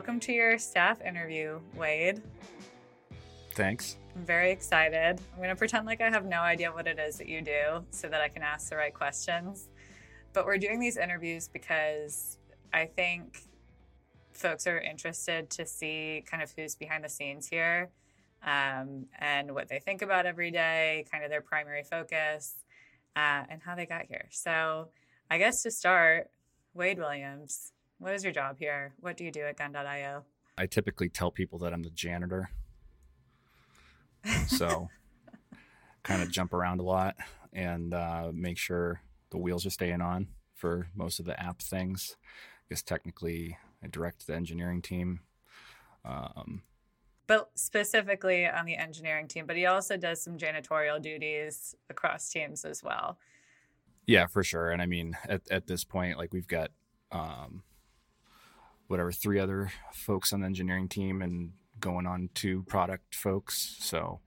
[0.00, 2.22] Welcome to your staff interview, Wade.
[3.52, 3.98] Thanks.
[4.16, 5.20] I'm very excited.
[5.20, 7.84] I'm going to pretend like I have no idea what it is that you do
[7.90, 9.68] so that I can ask the right questions.
[10.32, 12.38] But we're doing these interviews because
[12.72, 13.42] I think
[14.32, 17.90] folks are interested to see kind of who's behind the scenes here
[18.42, 22.54] um, and what they think about every day, kind of their primary focus,
[23.16, 24.28] uh, and how they got here.
[24.30, 24.88] So,
[25.30, 26.30] I guess to start,
[26.72, 28.94] Wade Williams, what is your job here?
[29.00, 30.24] What do you do at gun.io?
[30.58, 32.50] I typically tell people that I'm the janitor.
[34.48, 34.88] So,
[36.02, 37.16] kind of jump around a lot
[37.52, 42.16] and uh, make sure the wheels are staying on for most of the app things.
[42.24, 45.20] I guess technically, I direct the engineering team.
[46.04, 46.62] Um,
[47.26, 52.64] but specifically on the engineering team, but he also does some janitorial duties across teams
[52.64, 53.18] as well.
[54.06, 54.70] Yeah, for sure.
[54.70, 56.70] And I mean, at, at this point, like we've got
[57.12, 57.62] um,
[58.90, 63.76] whatever three other folks on the engineering team and going on to product folks.
[63.78, 64.18] So,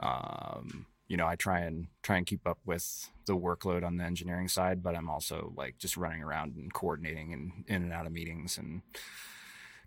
[0.00, 4.04] um, you know, I try and try and keep up with the workload on the
[4.04, 8.06] engineering side, but I'm also like just running around and coordinating and in and out
[8.06, 8.82] of meetings and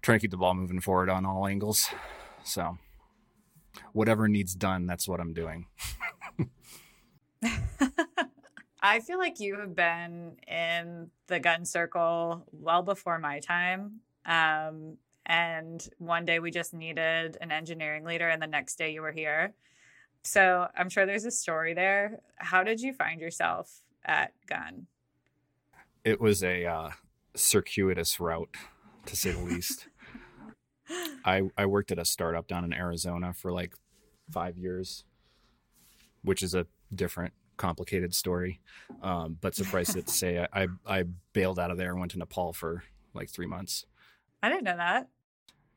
[0.02, 1.88] trying to keep the ball moving forward on all angles.
[2.44, 2.78] So
[3.94, 5.68] whatever needs done, that's what I'm doing.
[8.86, 14.02] I feel like you have been in the gun circle well before my time.
[14.28, 19.02] Um, and one day we just needed an engineering leader, and the next day you
[19.02, 19.56] were here.
[20.24, 22.20] So I'm sure there's a story there.
[22.36, 24.86] How did you find yourself at Gun?
[26.04, 26.90] It was a uh,
[27.36, 28.56] circuitous route,
[29.08, 29.88] to say the least.
[31.26, 33.74] I I worked at a startup down in Arizona for like
[34.30, 35.06] five years,
[36.22, 38.62] which is a different, complicated story.
[39.02, 41.04] Um, but suffice it to say, I, I
[41.34, 43.86] bailed out of there and went to Nepal for like three months.
[44.42, 45.08] I didn't know that.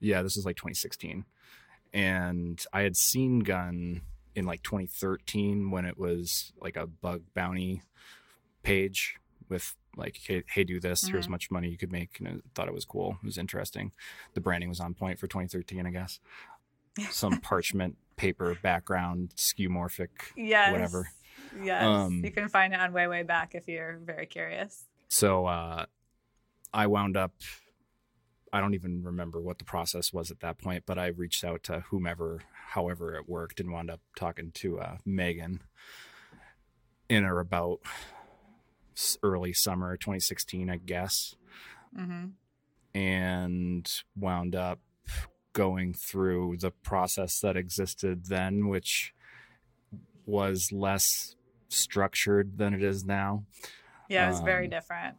[0.00, 1.24] Yeah, this is like 2016,
[1.92, 4.02] and I had seen Gun
[4.38, 7.82] in like 2013 when it was like a bug bounty
[8.62, 9.16] page
[9.48, 11.12] with like hey, hey do this mm-hmm.
[11.12, 13.90] here's much money you could make and I thought it was cool it was interesting
[14.34, 16.20] the branding was on point for 2013 i guess
[17.10, 20.70] some parchment paper background skeuomorphic yes.
[20.70, 21.10] whatever
[21.62, 25.46] yes um, you can find it on way way back if you're very curious so
[25.46, 25.84] uh,
[26.72, 27.32] i wound up
[28.52, 31.62] i don't even remember what the process was at that point but i reached out
[31.62, 35.60] to whomever however it worked and wound up talking to uh, megan
[37.08, 37.80] in or about
[39.22, 41.34] early summer 2016, I guess.
[41.96, 42.26] Mm-hmm.
[42.98, 44.80] And wound up
[45.52, 49.14] going through the process that existed then, which
[50.26, 51.36] was less
[51.68, 53.44] structured than it is now.
[54.08, 55.16] Yeah, it was um, very different.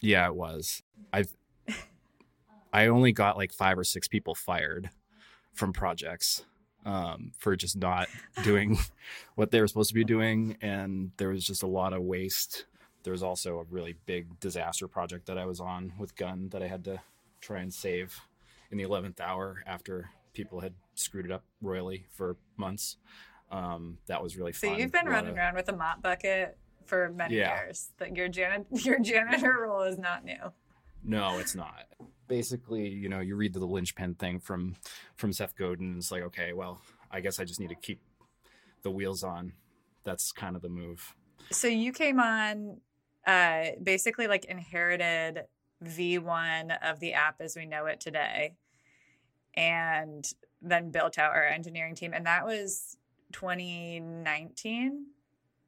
[0.00, 0.82] yeah, it was.
[1.12, 1.34] I've
[2.72, 4.90] I only got like five or six people fired
[5.54, 6.44] from projects
[6.84, 8.08] um, for just not
[8.42, 8.78] doing
[9.34, 12.66] what they were supposed to be doing, and there was just a lot of waste
[13.08, 16.62] there was also a really big disaster project that I was on with Gun that
[16.62, 17.00] I had to
[17.40, 18.20] try and save
[18.70, 22.98] in the 11th hour after people had screwed it up royally for months.
[23.50, 24.70] Um, that was really fun.
[24.70, 25.36] So you've been running of...
[25.36, 27.62] around with a mop bucket for many yeah.
[27.62, 27.90] years.
[27.98, 30.52] That your jan- your janitor role is not new.
[31.04, 31.86] No, it's not.
[32.26, 34.76] Basically, you know, you read the linchpin thing from
[35.16, 35.86] from Seth Godin.
[35.86, 38.00] And it's like, okay, well, I guess I just need to keep
[38.82, 39.52] the wheels on.
[40.04, 41.14] That's kind of the move.
[41.50, 42.80] So you came on
[43.26, 45.44] uh, basically like inherited
[45.84, 48.54] V1 of the app as we know it today
[49.54, 52.12] and then built out our engineering team.
[52.12, 52.96] And that was
[53.32, 55.06] 2019,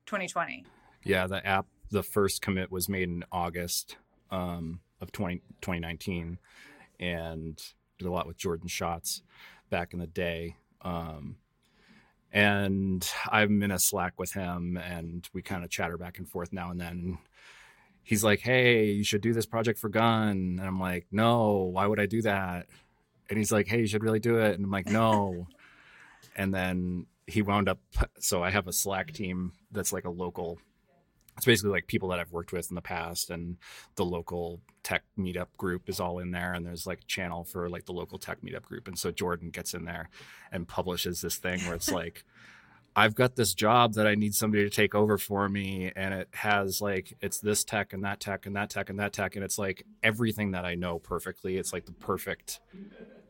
[0.06, 0.64] 2020.
[1.04, 3.96] Yeah, the app, the first commit was made in August
[4.30, 6.38] um, of 20, 2019
[6.98, 7.62] and
[7.98, 9.22] did a lot with Jordan Shots
[9.70, 10.56] back in the day.
[10.82, 11.36] Um,
[12.32, 16.52] and I'm in a Slack with him, and we kind of chatter back and forth
[16.52, 17.18] now and then
[18.02, 21.86] he's like, "Hey, you should do this project for Gun," and I'm like, "No, why
[21.86, 22.66] would I do that?"
[23.28, 25.46] And he's like, "Hey, you should really do it," and I'm like, "No."
[26.36, 27.80] and then he wound up.
[28.18, 30.58] So I have a Slack team that's like a local.
[31.36, 33.56] It's basically like people that I've worked with in the past, and
[33.94, 36.52] the local tech meetup group is all in there.
[36.52, 39.50] And there's like a channel for like the local tech meetup group, and so Jordan
[39.50, 40.08] gets in there
[40.52, 42.24] and publishes this thing where it's like.
[42.96, 46.28] I've got this job that I need somebody to take over for me, and it
[46.32, 49.44] has like it's this tech and that tech and that tech and that tech, and
[49.44, 51.56] it's like everything that I know perfectly.
[51.56, 52.58] It's like the perfect.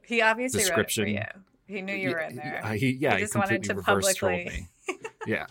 [0.06, 1.04] He obviously description.
[1.04, 1.42] wrote it for you.
[1.70, 2.60] He knew you were in there.
[2.64, 4.66] Uh, he yeah, he, just he wanted to publicly.
[4.88, 4.98] Me.
[5.26, 5.46] yeah,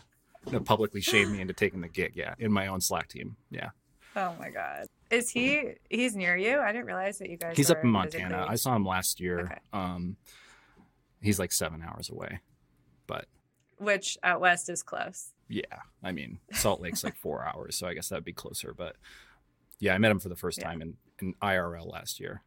[0.51, 2.13] no, publicly shame me into taking the gig.
[2.15, 3.35] Yeah, in my own Slack team.
[3.49, 3.69] Yeah.
[4.15, 4.87] Oh my god.
[5.11, 6.59] Is he he's near you?
[6.59, 8.29] I didn't realize that you guys He's up in Montana.
[8.29, 9.39] physically- I saw him last year.
[9.41, 9.57] Okay.
[9.73, 10.17] Um,
[11.21, 12.39] he's like seven hours away,
[13.07, 13.25] but
[13.77, 15.31] which out west is close.
[15.47, 15.63] yeah,
[16.03, 18.73] I mean Salt Lake's like four hours, so I guess that'd be closer.
[18.75, 18.95] But
[19.79, 20.65] yeah, I met him for the first Yeah.
[20.65, 22.43] time in, in IRL last year.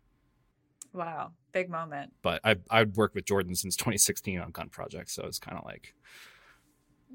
[0.92, 1.32] Wow.
[1.52, 2.12] Big moment.
[2.22, 5.64] But I I'd worked with Jordan since 2016 on gun projects, so it's kind of
[5.64, 5.94] like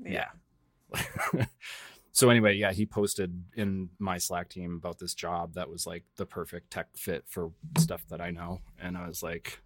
[0.03, 0.29] Yeah.
[2.12, 6.03] so anyway, yeah, he posted in my Slack team about this job that was like
[6.15, 9.59] the perfect tech fit for stuff that I know, and I was like,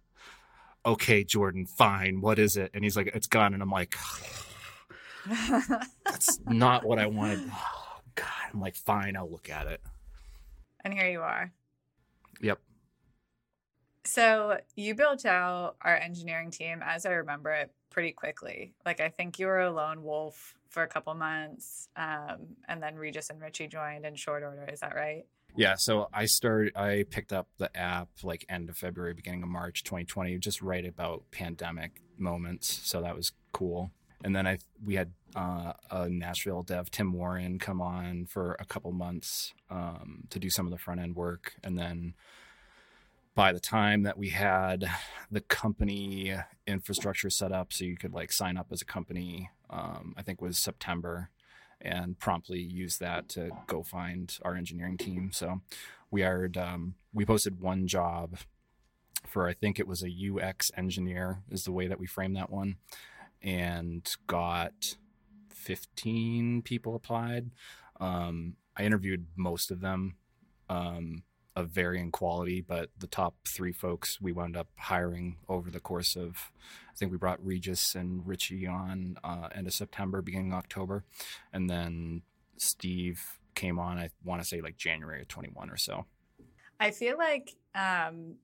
[0.84, 2.20] "Okay, Jordan, fine.
[2.20, 3.94] What is it?" And he's like, "It's Gun," and I'm like,
[6.04, 9.80] "That's not what I wanted." Oh, God, I'm like, "Fine, I'll look at it."
[10.84, 11.52] and here you are.
[12.40, 12.58] Yep.
[14.04, 18.74] So you built out our engineering team, as I remember it, pretty quickly.
[18.84, 22.96] Like I think you were a lone wolf for a couple months, um, and then
[22.96, 24.68] Regis and Richie joined in short order.
[24.70, 25.24] Is that right?
[25.54, 26.74] Yeah, so I started.
[26.76, 30.86] I picked up the app like end of February, beginning of March, 2020, just right
[30.86, 32.80] about pandemic moments.
[32.84, 33.90] So that was cool.
[34.24, 38.64] And then I we had uh, a Nashville dev, Tim Warren, come on for a
[38.64, 42.14] couple months um, to do some of the front end work, and then
[43.34, 44.88] by the time that we had
[45.30, 46.34] the company
[46.66, 50.40] infrastructure set up, so you could like sign up as a company, um, I think
[50.40, 51.30] was September
[51.80, 55.30] and promptly use that to go find our engineering team.
[55.32, 55.62] So
[56.10, 58.36] we hired, um, we posted one job
[59.26, 62.50] for, I think it was a UX engineer, is the way that we framed that
[62.50, 62.76] one,
[63.40, 64.96] and got
[65.50, 67.50] 15 people applied.
[68.00, 70.16] Um, I interviewed most of them.
[70.68, 75.80] Um, of varying quality, but the top three folks we wound up hiring over the
[75.80, 76.50] course of,
[76.90, 81.04] I think we brought Regis and Richie on uh, end of September, beginning of October,
[81.52, 82.22] and then
[82.56, 83.98] Steve came on.
[83.98, 86.06] I want to say like January of 21 or so.
[86.80, 88.36] I feel like um,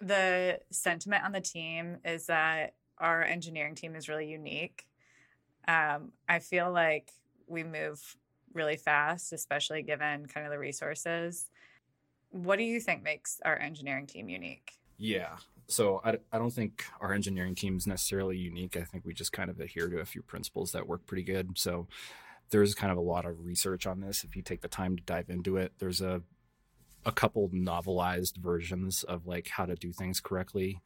[0.00, 4.86] the sentiment on the team is that our engineering team is really unique.
[5.68, 7.10] Um, I feel like
[7.46, 8.16] we move
[8.52, 11.50] really fast, especially given kind of the resources.
[12.34, 14.72] What do you think makes our engineering team unique?
[14.98, 15.36] Yeah.
[15.68, 18.76] So I, I don't think our engineering team is necessarily unique.
[18.76, 21.56] I think we just kind of adhere to a few principles that work pretty good.
[21.56, 21.86] So
[22.50, 24.24] there's kind of a lot of research on this.
[24.24, 26.22] If you take the time to dive into it, there's a
[27.06, 30.80] a couple novelized versions of like how to do things correctly.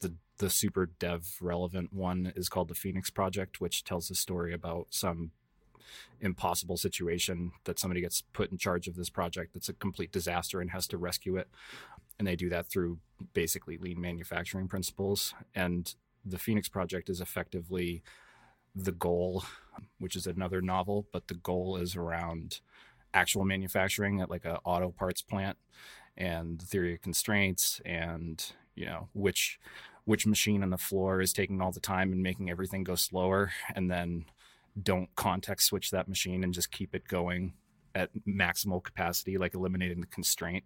[0.00, 4.52] The the super dev relevant one is called the Phoenix Project, which tells a story
[4.52, 5.30] about some
[6.20, 10.60] impossible situation that somebody gets put in charge of this project that's a complete disaster
[10.60, 11.48] and has to rescue it.
[12.18, 12.98] And they do that through
[13.32, 15.34] basically lean manufacturing principles.
[15.54, 15.94] And
[16.24, 18.02] the Phoenix Project is effectively
[18.74, 19.44] the goal,
[19.98, 22.60] which is another novel, but the goal is around
[23.14, 25.56] actual manufacturing at like a auto parts plant
[26.16, 29.58] and the theory of constraints and you know which
[30.04, 33.50] which machine on the floor is taking all the time and making everything go slower
[33.74, 34.24] and then
[34.80, 37.54] don't context switch that machine and just keep it going
[37.94, 40.64] at maximal capacity like eliminating the constraint.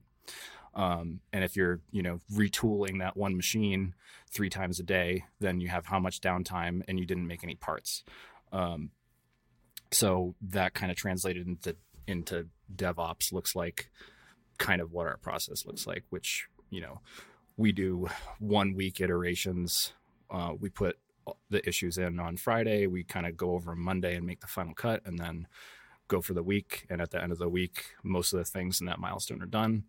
[0.74, 3.94] Um, and if you're you know retooling that one machine
[4.30, 7.54] three times a day then you have how much downtime and you didn't make any
[7.54, 8.04] parts.
[8.52, 8.90] Um,
[9.90, 11.76] so that kind of translated into
[12.06, 13.90] into devops looks like
[14.58, 17.00] kind of what our process looks like which you know
[17.56, 19.92] we do one week iterations.
[20.30, 20.98] Uh, we put
[21.50, 22.86] the issues in on friday.
[22.86, 25.46] We kind of go over monday and make the final cut and then
[26.08, 26.86] go for the week.
[26.90, 29.46] And at the end of the week most of the things in that milestone are
[29.46, 29.84] done.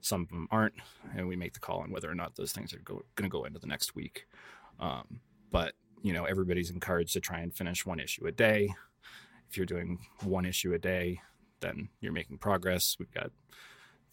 [0.00, 0.74] Some of them aren't
[1.16, 3.32] and we make the call on whether or not those things are go- going to
[3.32, 4.26] go into the next week.
[4.78, 5.20] Um,
[5.50, 8.74] but you know everybody's encouraged to try and finish one issue a day.
[9.48, 11.20] If you're doing one issue a day
[11.60, 12.96] then you're making progress.
[12.98, 13.30] We've got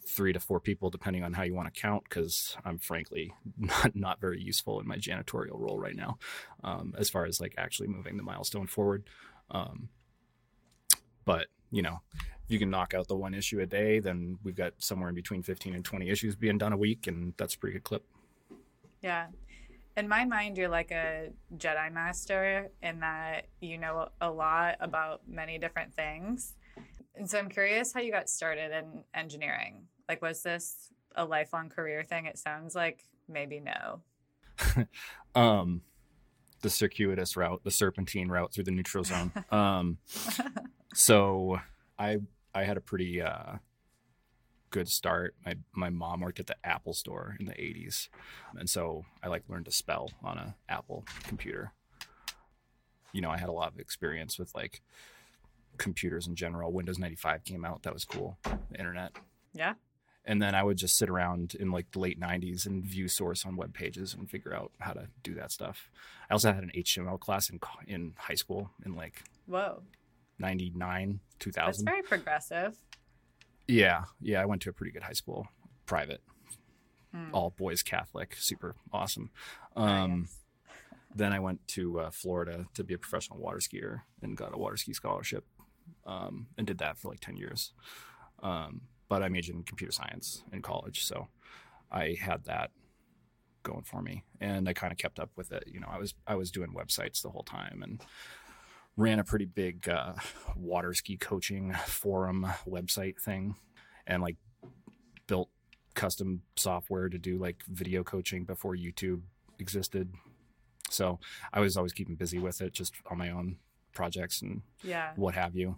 [0.08, 3.94] three to four people depending on how you want to count because i'm frankly not,
[3.94, 6.18] not very useful in my janitorial role right now
[6.64, 9.04] um, as far as like actually moving the milestone forward
[9.50, 9.88] um,
[11.24, 11.98] but you know
[12.44, 15.14] if you can knock out the one issue a day then we've got somewhere in
[15.14, 18.04] between 15 and 20 issues being done a week and that's a pretty good clip
[19.02, 19.26] Yeah.
[19.96, 25.22] In my mind, you're like a Jedi Master in that you know a lot about
[25.26, 26.54] many different things.
[27.16, 29.86] And so I'm curious how you got started in engineering.
[30.08, 32.26] Like, was this a lifelong career thing?
[32.26, 34.00] It sounds like maybe no.
[35.40, 35.82] um
[36.62, 39.32] the circuitous route the serpentine route through the neutral zone.
[39.52, 39.98] Um
[40.94, 41.60] so
[41.98, 42.18] i
[42.54, 43.56] i had a pretty uh
[44.70, 45.34] good start.
[45.44, 48.08] My my mom worked at the apple store in the 80s
[48.58, 51.72] and so i like learned to spell on a apple computer.
[53.12, 54.82] You know i had a lot of experience with like
[55.78, 56.72] computers in general.
[56.72, 57.82] Windows 95 came out.
[57.84, 58.36] That was cool.
[58.42, 59.12] The internet.
[59.54, 59.74] Yeah.
[60.28, 63.46] And then I would just sit around in like the late 90s and view source
[63.46, 65.90] on web pages and figure out how to do that stuff.
[66.30, 69.82] I also had an HTML class in in high school in like Whoa.
[70.38, 71.66] 99, 2000.
[71.66, 71.84] That's 2000.
[71.86, 72.76] very progressive.
[73.66, 75.48] Yeah, yeah, I went to a pretty good high school,
[75.86, 76.22] private,
[77.12, 77.30] Hmm.
[77.32, 79.30] all boys Catholic, super awesome.
[79.76, 80.38] Um, Nice.
[81.14, 84.58] then I went to uh, Florida to be a professional water skier and got a
[84.58, 85.46] water ski scholarship,
[86.04, 87.72] um, and did that for like ten years.
[88.42, 91.28] Um, but I majored in computer science in college, so
[91.90, 92.70] I had that
[93.62, 95.64] going for me, and I kind of kept up with it.
[95.66, 98.00] You know, I was I was doing websites the whole time and
[98.96, 100.14] ran a pretty big uh,
[100.56, 103.56] water ski coaching forum website thing,
[104.06, 104.36] and like
[105.26, 105.50] built
[105.94, 109.22] custom software to do like video coaching before YouTube
[109.58, 110.12] existed.
[110.90, 111.18] So
[111.52, 113.58] I was always keeping busy with it, just on my own
[113.92, 115.12] projects and Yeah.
[115.16, 115.76] what have you.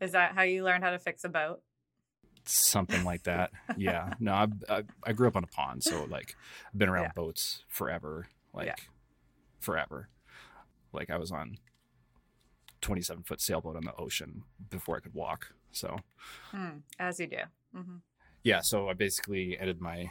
[0.00, 1.62] Is that how you learned how to fix a boat?
[2.50, 3.50] Something like that.
[3.76, 4.14] yeah.
[4.20, 6.34] No, I, I I grew up on a pond, so like
[6.72, 7.12] I've been around Yeah.
[7.14, 8.74] boats forever, like Yeah.
[9.60, 10.08] forever.
[10.92, 11.58] Like I was on
[12.80, 15.52] 27 foot sailboat on the ocean before I could walk.
[15.72, 15.98] So
[16.50, 16.78] Hmm.
[16.98, 17.42] As you do.
[17.74, 17.96] hmm
[18.42, 20.10] yeah, so I basically ended my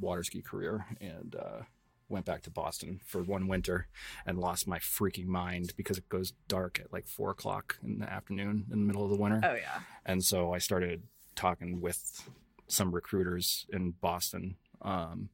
[0.00, 1.60] water ski career and uh,
[2.08, 3.88] went back to Boston for one winter
[4.24, 8.10] and lost my freaking mind because it goes dark at like four o'clock in the
[8.10, 9.40] afternoon in the middle of the winter.
[9.44, 9.80] Oh yeah.
[10.06, 11.02] And so I started
[11.36, 12.28] talking with
[12.68, 15.28] some recruiters in Boston um,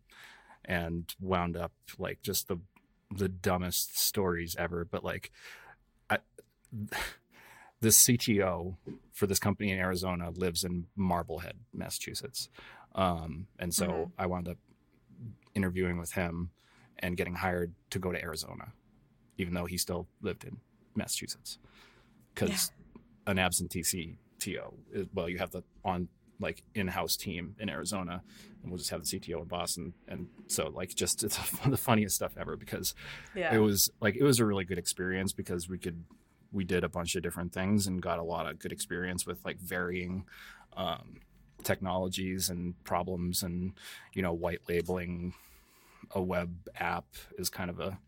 [0.64, 2.59] and wound up like just the
[3.14, 4.85] the dumbest stories ever.
[4.87, 5.30] But like,
[6.09, 6.18] I,
[7.80, 8.76] the CTO
[9.12, 12.49] for this company in Arizona lives in Marblehead, Massachusetts.
[12.94, 14.12] Um, and so Mhm.
[14.18, 14.56] I wound up
[15.54, 16.50] interviewing with him
[16.99, 18.73] and getting hired to go to Arizona,
[19.37, 20.61] even though he still lived in
[20.94, 21.59] Massachusetts.
[22.35, 22.73] Because
[23.26, 23.82] an absentee
[24.46, 24.75] CTO,
[25.14, 26.08] well, you have the on
[26.40, 28.22] like in-house team in Arizona,
[28.62, 29.94] and we'll just have the CTO in Boston.
[30.08, 32.94] And so, like, just it's the funniest stuff ever because
[33.34, 33.54] Yeah.
[33.54, 36.04] it was like it was a really good experience because we could
[36.50, 39.42] we did a bunch of different things and got a lot of good experience with
[39.44, 40.25] like varying
[40.76, 41.20] um,
[41.62, 43.72] technologies and problems and
[44.14, 45.32] you know white labeling
[46.11, 47.06] a web app
[47.38, 47.99] is kind of a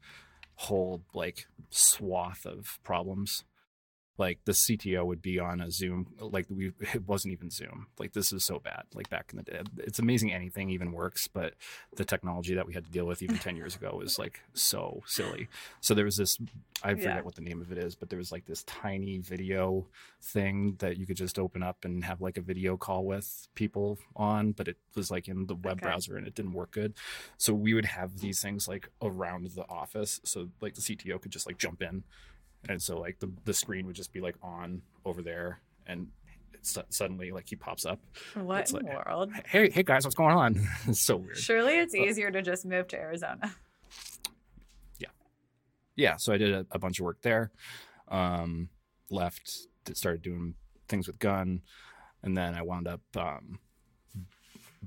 [0.57, 3.45] whole like swath of problems
[4.17, 7.89] like the CTO would be on a Zoom, like we, it wasn't even Zoom.
[7.99, 8.85] Like this is so bad.
[8.95, 11.55] Like back in the day, it's amazing anything even works, but
[11.97, 15.03] the technology that we had to deal with even 10 years ago was like so
[15.07, 15.49] silly.
[15.81, 16.39] So there was this,
[16.83, 17.23] I forget Yeah.
[17.23, 19.87] what the name of it is, but there was like this tiny video
[20.23, 23.99] thing that you could just open up and have like a video call with people
[24.15, 25.87] on, but it was like in the web Okay.
[25.87, 26.95] browser and it didn't work good.
[27.37, 30.21] So we would have these things like around the office.
[30.25, 32.05] So like the CTO could just like jump in
[32.69, 36.09] and so like the, the screen would just be like on over there and
[36.89, 38.01] suddenly like he pops up
[38.35, 39.31] what it's in the world?
[39.47, 42.65] hey hey guys what's going on it's so weird Surely it's Uh, easier to just
[42.65, 43.55] move to Arizona.
[44.99, 45.09] yeah
[45.97, 46.17] Yeah.
[46.17, 47.51] so i did a, a bunch of work there
[48.09, 48.69] um
[49.11, 49.51] left
[49.93, 50.55] started doing
[50.89, 51.61] things with gun
[52.23, 53.59] and then i wound up um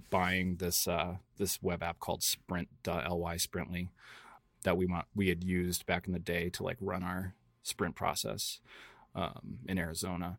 [0.10, 3.90] buying this uh this web app called sprint.ly sprintly
[4.64, 7.36] that we want we had used back in the day to like run our
[7.68, 8.60] sprint process
[9.16, 10.38] um, in Arizona.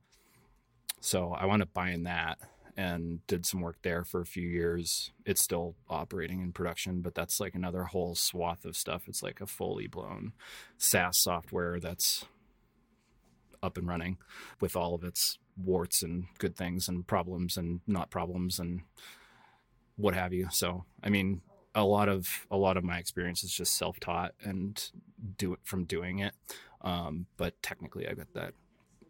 [1.00, 2.38] So I wound up buying that
[2.76, 5.10] and did some work there for a few years.
[5.26, 9.08] It's still operating in production, but that's like another whole swath of stuff.
[9.08, 10.32] It's like a fully blown
[10.76, 12.24] SaaS software that's
[13.62, 14.18] up and running
[14.60, 18.82] with all of its warts and good things and problems and not problems and
[19.96, 20.46] what have you.
[20.52, 21.40] So, I mean,
[21.74, 24.90] a lot of a lot of my experience is just self-taught and
[25.36, 26.32] do it from doing it.
[26.88, 28.54] Um, but technically, I got that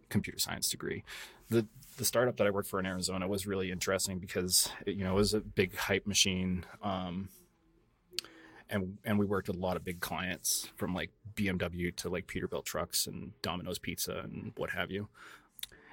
[0.09, 1.05] computer science degree.
[1.51, 1.67] The
[1.97, 5.13] the startup that I worked for in Arizona was really interesting because it, you know
[5.13, 6.65] it was a big hype machine.
[6.83, 7.29] Um,
[8.69, 12.27] and and we worked with a lot of big clients from like BMW to like
[12.27, 15.09] Peterbilt trucks and Domino's Pizza and what have you.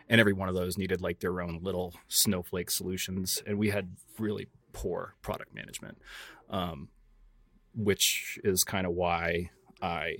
[0.10, 3.96] And every one of those needed like their own little snowflake solutions, and we had
[4.20, 5.98] really poor product management,
[6.50, 6.89] um,
[7.75, 9.50] which is kind of why
[9.82, 10.18] I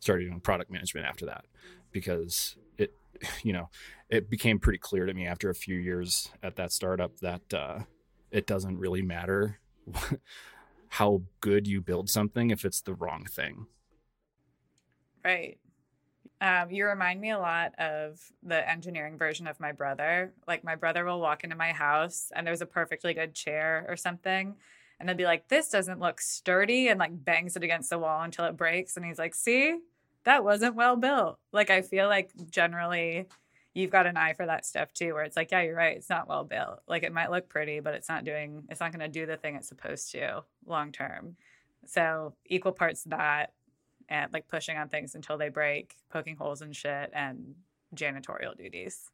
[0.00, 1.44] started doing product management after that
[1.92, 2.94] because it
[3.42, 3.68] you know
[4.08, 7.80] it became pretty clear to me after a few years at that startup that uh,
[8.30, 9.58] it doesn't really matter
[10.88, 13.66] how good you build something if it's the wrong thing
[15.26, 15.58] Right.
[16.40, 20.32] Um, you remind me a lot of the engineering version of my brother.
[20.46, 23.96] Like my brother will walk into my house and there's a perfectly good chair or
[23.96, 24.54] something.
[24.98, 28.22] And he'll be like, this doesn't look sturdy and like bangs it against the wall
[28.22, 28.96] until it breaks.
[28.96, 29.78] And he's like, see,
[30.24, 31.38] that wasn't well built.
[31.52, 33.26] Like I feel like generally
[33.74, 35.96] you've got an eye for that stuff too, where it's like, yeah, you're right.
[35.96, 36.80] It's not well built.
[36.88, 39.36] Like it might look pretty, but it's not doing, it's not going to do the
[39.36, 41.36] thing it's supposed to long term.
[41.86, 43.52] So equal parts that
[44.08, 47.54] and like pushing on things until they break, poking holes and shit, and
[47.94, 49.10] janitorial duties.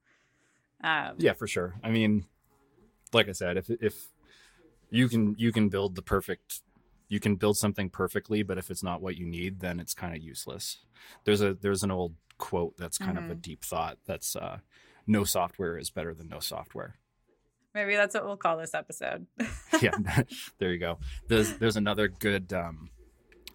[0.83, 1.75] Um, yeah, for sure.
[1.83, 2.27] I mean,
[3.13, 4.09] like I said, if if
[4.93, 6.61] you can you can build the perfect
[7.09, 10.17] you can build something perfectly, but if it's not what you need, then it's kind
[10.17, 10.79] of useless.
[11.25, 13.25] There's a there's an old quote that's kind mm-hmm.
[13.27, 13.41] of a mm-hmm.
[13.41, 14.59] deep thought that's uh,
[15.07, 16.97] no software is better than no software.
[17.75, 19.27] Maybe that's what we'll call this episode.
[19.83, 19.97] yeah,
[20.59, 20.99] there you go.
[21.29, 22.89] There's there's another good um,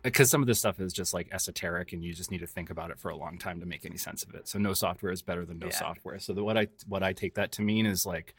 [0.07, 2.69] because some of this stuff is just like esoteric and you just need to think
[2.69, 4.47] about it for a long time to make any sense of it.
[4.47, 5.73] So no software is better than no yeah.
[5.73, 6.17] software.
[6.19, 8.33] So the, what i what i take that to mean is like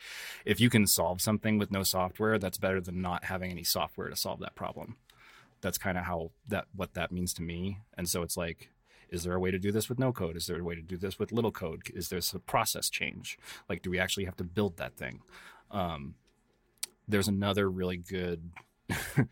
[0.46, 4.08] if you can solve something with no software that's better than not having any software
[4.08, 4.96] to solve that problem.
[5.60, 7.80] That's kind of how that what that means to me.
[7.98, 8.70] And so it's like
[9.10, 10.36] is there a way to do this with no code?
[10.36, 11.82] Is there a way to do this with little code?
[11.94, 13.38] Is there a process change?
[13.68, 15.20] Like do we actually have to build that thing?
[15.70, 16.14] Um,
[17.06, 18.50] there's another really good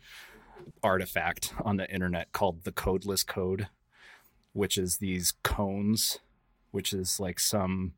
[0.83, 3.67] artifact on the internet called the codeless code,
[4.53, 6.19] which is these koans,
[6.71, 7.93] which is like some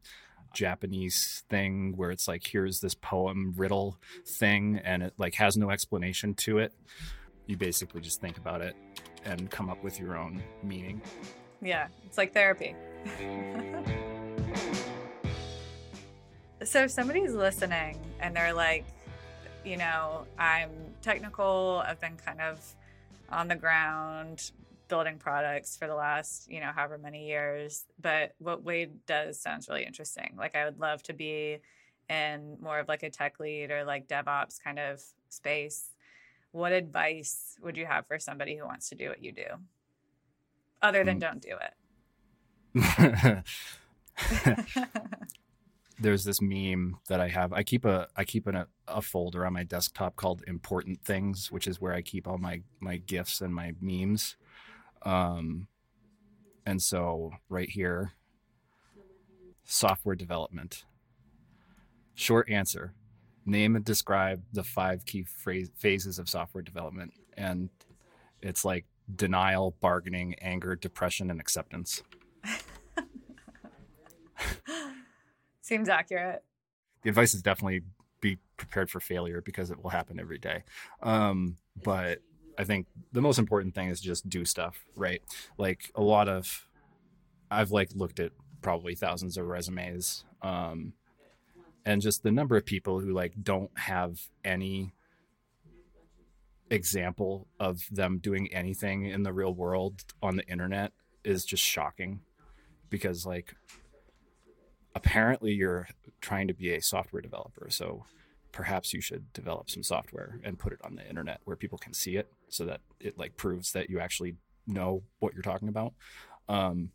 [0.53, 5.69] Japanese thing where it's like here's this poem riddle thing and it like has no
[5.69, 6.73] explanation to it.
[7.45, 8.75] You basically just think about it
[9.25, 11.01] and come up with your own meaning.
[11.61, 12.75] Yeah, it's like therapy.
[16.63, 18.85] so if somebody's listening and they're like,
[19.65, 20.69] you know, I'm
[21.01, 21.83] technical.
[21.85, 22.59] I've been kind of
[23.29, 24.51] on the ground
[24.87, 27.85] building products for the last, you know, however many years.
[28.01, 30.33] But what Wade does sounds really interesting.
[30.37, 31.59] Like I would love to be
[32.09, 35.91] in more of like a tech lead or like DevOps kind of space.
[36.51, 39.45] What advice would you have for somebody who wants to do what you do?
[40.81, 41.21] Other than mm.
[41.21, 41.55] don't do
[42.75, 43.43] it.
[45.99, 47.53] there's this meme that I have.
[47.53, 51.67] I keep a I keep a, a folder on my desktop called important things, which
[51.67, 54.35] is where I keep all my my gifs and my memes.
[55.03, 55.67] Um,
[56.65, 58.13] and so right here,
[59.65, 60.85] software development.
[62.15, 62.93] Short answer:
[63.45, 67.69] Name and describe the five key phrase, phases of software development, and
[68.41, 72.03] it's like denial, bargaining, anger, depression, and acceptance.
[75.69, 76.43] Seems accurate.
[77.03, 77.81] The advice is definitely
[78.21, 80.63] be prepared for failure because it will happen every day.
[81.03, 82.23] Um, but
[82.57, 85.21] I think the most important thing is just do stuff, right?
[85.59, 86.67] Like a lot of,
[87.51, 88.31] I've like looked at
[88.63, 90.93] probably thousands of resumes, um,
[91.85, 94.95] and just the number of people who like don't have any
[96.71, 102.21] example of them doing anything in the real world on the internet is just shocking
[102.89, 103.53] because like
[104.99, 105.87] apparently you're
[106.21, 107.67] trying to be a software developer.
[107.69, 108.05] So
[108.51, 111.93] perhaps you should develop some software and put it on the internet where people can
[111.93, 114.35] see it so that it like proves that you actually
[114.67, 115.93] know what you're talking about.
[116.47, 116.91] Um,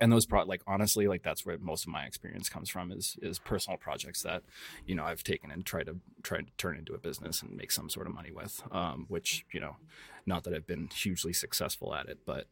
[0.00, 3.16] and those pro like honestly like that's where most of my experience comes from is
[3.20, 4.42] is personal projects that
[4.86, 7.70] you know I've taken and tried to try to turn into a business and make
[7.70, 9.76] some sort of money with um, which you know
[10.24, 12.46] not that I've been hugely successful at it but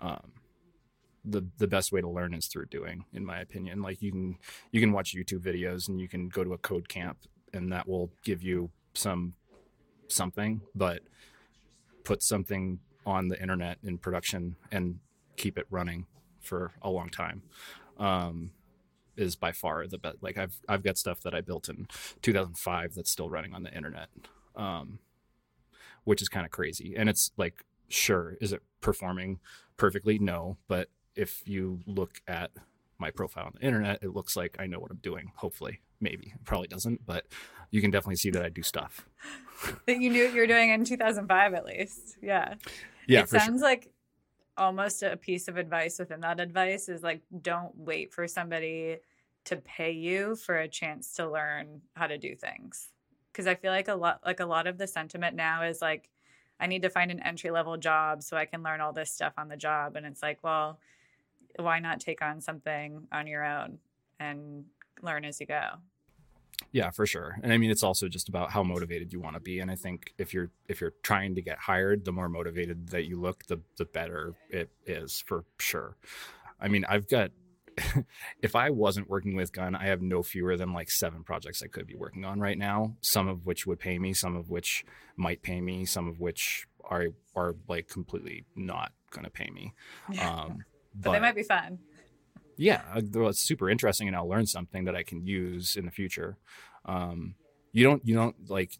[0.00, 0.30] um,
[1.24, 3.82] the the best way to learn is through doing in my opinion.
[3.82, 4.38] Like you can
[4.72, 7.18] you can watch youtube videos and you can go to a code camp
[7.52, 9.34] and that will give you some
[10.08, 11.00] something but
[12.04, 14.98] put something on the internet in production and
[15.36, 16.06] keep it running
[16.40, 17.42] for a long time
[17.98, 18.50] um,
[19.16, 21.88] is by far the best like i've i've got stuff that i built in
[22.22, 24.08] 2005 that's still running on the internet
[24.56, 24.98] um,
[26.04, 26.94] which is kind of crazy.
[26.96, 29.40] And it's like sure is it performing
[29.76, 30.18] perfectly?
[30.18, 32.50] No but if you look at
[32.98, 35.32] my profile on the internet, it looks like I know what I'm doing.
[35.36, 37.26] Hopefully, maybe it probably doesn't, but
[37.70, 39.06] you can definitely see that I do stuff.
[39.86, 42.16] that you knew what you were doing in 2005, at least.
[42.22, 42.54] Yeah.
[43.06, 43.22] Yeah.
[43.22, 43.68] It sounds sure.
[43.68, 43.90] like
[44.56, 48.98] almost a piece of advice within that advice is like, don't wait for somebody
[49.46, 52.88] to pay you for a chance to learn how to do things.
[53.32, 56.08] Cause I feel like a lot, like a lot of the sentiment now is like,
[56.60, 59.32] I need to find an entry level job so I can learn all this stuff
[59.36, 59.96] on the job.
[59.96, 60.78] And it's like, well,
[61.58, 63.78] why not take on something on your own
[64.18, 64.64] and
[65.02, 65.62] learn as you go?
[66.72, 67.38] Yeah, for sure.
[67.42, 69.74] And I mean it's also just about how motivated you want to be and I
[69.74, 73.46] think if you're if you're trying to get hired, the more motivated that you look,
[73.46, 75.96] the the better it is for sure.
[76.60, 77.30] I mean, I've got
[78.42, 81.66] if I wasn't working with Gun, I have no fewer than like seven projects I
[81.66, 82.96] could be working on right now.
[83.00, 84.84] Some of which would pay me, some of which
[85.16, 89.74] might pay me, some of which are are like completely not going to pay me.
[90.20, 91.78] Um, but, but they might be fun.
[92.56, 95.90] yeah, well, it's super interesting, and I'll learn something that I can use in the
[95.90, 96.36] future.
[96.84, 97.34] Um,
[97.72, 98.72] you don't, you don't like.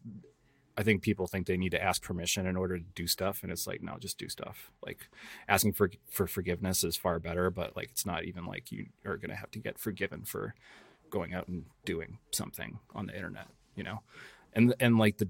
[0.77, 3.51] I think people think they need to ask permission in order to do stuff, and
[3.51, 4.71] it's like, no, just do stuff.
[4.85, 5.07] Like
[5.47, 9.17] asking for for forgiveness is far better, but like it's not even like you are
[9.17, 10.53] going to have to get forgiven for
[11.09, 14.01] going out and doing something on the internet, you know.
[14.53, 15.29] And and like the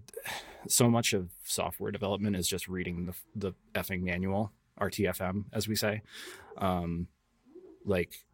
[0.68, 5.76] so much of software development is just reading the the effing manual, RTFM, as we
[5.76, 6.02] say.
[6.58, 7.08] Um,
[7.86, 8.26] like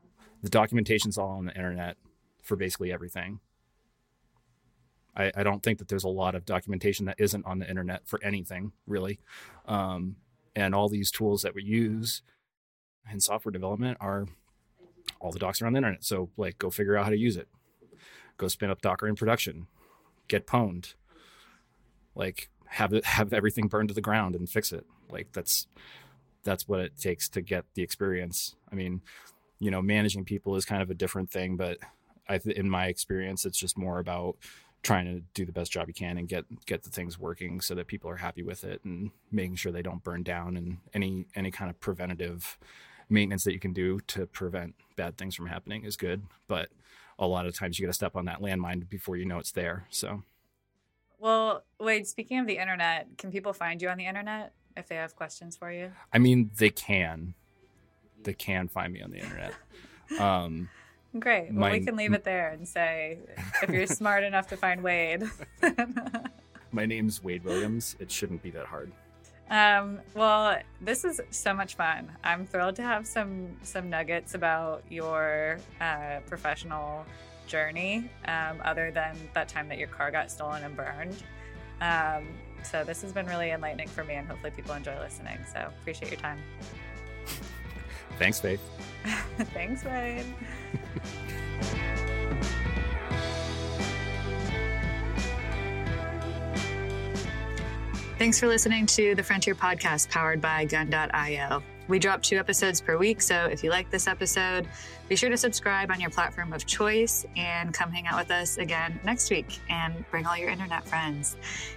[0.42, 1.98] the documentation's all on the internet
[2.42, 3.40] for basically everything.
[5.16, 8.08] I, I don't think that there's a lot of documentation that isn't on the internet
[8.08, 9.20] for anything really.
[9.66, 10.16] Um,
[10.56, 12.22] and all these tools that we use
[13.12, 14.28] in software development are
[15.20, 16.04] all the docs are on the internet.
[16.04, 17.48] So like go figure out how to use it.
[18.38, 19.68] Go spin up Docker in production.
[20.28, 20.96] Get pwned.
[22.16, 24.86] Like have it have everything burned to the ground and fix it.
[25.10, 25.68] Like that's
[26.44, 28.56] that's what it takes to get the experience.
[28.72, 29.02] I mean,
[29.60, 31.78] you know, managing people is kind of a different thing, but
[32.28, 34.38] I, in my experience, it's just more about
[34.84, 37.76] trying to do the best job you can and get get the things working so
[37.76, 41.26] that people are happy with it and making sure they don't burn down and any
[41.36, 42.58] any kind of preventative
[43.10, 46.24] maintenance that you can do to prevent bad things from happening is good.
[46.48, 46.70] But
[47.20, 49.52] a lot of times you got to step on that landmine before you know it's
[49.52, 50.24] there so.
[51.20, 54.96] Well wade speaking of the internet can people find you on the internet if they
[54.96, 57.34] have questions for you i mean they can
[58.24, 59.54] they can find me on the internet.
[60.20, 60.70] Um,
[61.20, 61.52] Great.
[61.52, 63.20] Well, my, we can leave it there and say
[63.62, 65.24] if you're smart enough to find Wade.
[66.72, 67.96] my name's Wade Williams.
[68.00, 68.92] It shouldn't be that hard.
[69.50, 72.10] Um, well, this is so much fun.
[72.24, 77.06] I'm thrilled to have some some nuggets about your uh, professional
[77.48, 81.24] journey, um, other than that time that your car got stolen and burned.
[81.82, 82.30] Um,
[82.64, 85.38] so this has been really enlightening for me, and hopefully people enjoy listening.
[85.52, 86.40] So appreciate your time.
[88.20, 88.62] Thanks, Faith.
[89.54, 90.26] Thanks, Wade.
[98.22, 101.64] Thanks for listening to the Frontier Podcast powered by Gun.io.
[101.88, 104.68] We drop two episodes per week, so if you like this episode,
[105.12, 108.58] be sure to subscribe on your platform of choice and come hang out with us
[108.58, 111.36] again next week and bring all your internet friends.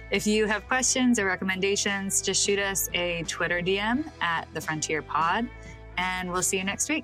[0.09, 5.01] If you have questions or recommendations, just shoot us a Twitter DM at the Frontier
[5.01, 5.49] Pod
[5.97, 7.03] and we'll see you next week.